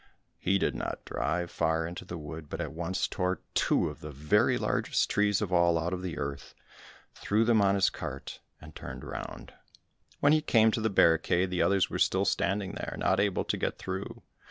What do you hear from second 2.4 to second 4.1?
but at once tore two of the